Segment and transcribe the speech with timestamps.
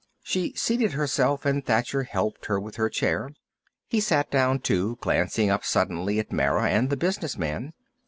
[0.23, 3.29] She seated herself and Thacher helped her with her chair.
[3.85, 7.73] He sat down, too, glancing up suddenly at Mara and the business man.